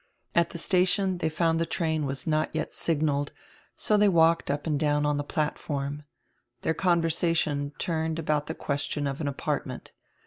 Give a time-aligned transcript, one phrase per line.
[0.33, 3.31] At the station diey found die train was not yet signaled,
[3.75, 6.05] so diey walked up and down on die platform.
[6.63, 9.91] Their conversation turned about the question of an apartment.